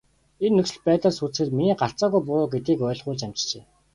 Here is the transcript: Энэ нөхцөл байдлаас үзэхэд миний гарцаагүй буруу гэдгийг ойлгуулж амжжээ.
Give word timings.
Энэ 0.45 0.55
нөхцөл 0.55 0.81
байдлаас 0.87 1.17
үзэхэд 1.25 1.49
миний 1.57 1.77
гарцаагүй 1.81 2.21
буруу 2.27 2.51
гэдгийг 2.53 2.79
ойлгуулж 2.91 3.21
амжжээ. 3.25 3.63